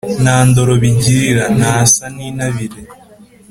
nta 0.23 0.37
ndoro 0.47 0.73
bigirira. 0.81 1.45
ntasa 1.57 2.03
n’intabire 2.15 2.79